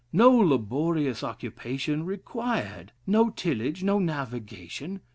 [0.11, 5.01] No laborious occupation required: no tillage: no navigation.